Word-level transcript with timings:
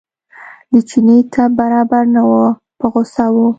د 0.71 0.73
چیني 0.89 1.17
طبع 1.33 1.55
برابره 1.59 2.09
نه 2.15 2.21
وه 2.29 2.45
په 2.79 2.85
غوسه 2.93 3.25
و. 3.33 3.35